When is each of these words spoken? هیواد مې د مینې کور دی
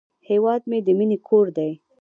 هیواد 0.29 0.61
مې 0.69 0.79
د 0.85 0.87
مینې 0.97 1.17
کور 1.27 1.45
دی 1.57 1.71